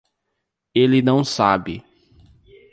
[0.73, 1.85] Ele não sabe